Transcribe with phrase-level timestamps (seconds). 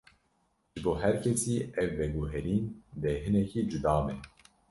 [0.77, 2.65] Ji bo her kesî, ev veguherîn
[3.01, 4.15] dê hinekî cuda be.